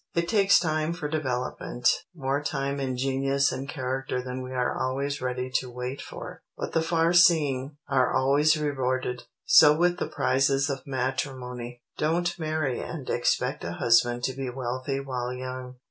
It 0.15 0.27
takes 0.27 0.59
time 0.59 0.93
for 0.93 1.07
development; 1.07 1.87
more 2.15 2.41
time 2.41 2.79
in 2.79 2.97
genius 2.97 3.51
and 3.51 3.69
character 3.69 4.19
than 4.19 4.41
we 4.41 4.51
are 4.51 4.75
always 4.75 5.21
ready 5.21 5.51
to 5.59 5.69
wait 5.69 6.01
for; 6.01 6.41
but 6.57 6.71
the 6.71 6.81
far 6.81 7.13
seeing 7.13 7.77
are 7.87 8.11
always 8.11 8.57
rewarded, 8.57 9.25
so 9.45 9.77
with 9.77 9.99
the 9.99 10.07
prizes 10.07 10.71
of 10.71 10.87
matrimony. 10.87 11.83
_Don't 11.99 12.39
marry 12.39 12.79
and 12.79 13.07
expect 13.11 13.63
a 13.63 13.73
husband 13.73 14.23
to 14.23 14.33
be 14.33 14.49
wealthy 14.49 14.99
while 14.99 15.31
young. 15.31 15.75